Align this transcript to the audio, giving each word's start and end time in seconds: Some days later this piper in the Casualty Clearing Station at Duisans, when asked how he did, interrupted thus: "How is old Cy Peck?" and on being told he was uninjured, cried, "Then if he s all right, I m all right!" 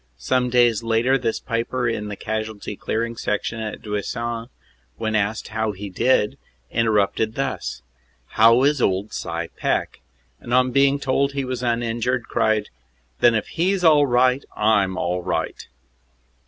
Some 0.17 0.49
days 0.49 0.81
later 0.81 1.15
this 1.15 1.39
piper 1.39 1.87
in 1.87 2.07
the 2.07 2.15
Casualty 2.15 2.75
Clearing 2.75 3.15
Station 3.15 3.59
at 3.59 3.83
Duisans, 3.83 4.49
when 4.97 5.15
asked 5.15 5.49
how 5.49 5.73
he 5.73 5.91
did, 5.91 6.39
interrupted 6.71 7.35
thus: 7.35 7.83
"How 8.29 8.63
is 8.63 8.81
old 8.81 9.13
Cy 9.13 9.49
Peck?" 9.57 9.99
and 10.39 10.55
on 10.55 10.71
being 10.71 10.97
told 10.99 11.33
he 11.33 11.45
was 11.45 11.61
uninjured, 11.61 12.23
cried, 12.23 12.69
"Then 13.19 13.35
if 13.35 13.47
he 13.49 13.75
s 13.75 13.83
all 13.83 14.07
right, 14.07 14.43
I 14.57 14.81
m 14.85 14.97
all 14.97 15.21
right!" 15.21 15.67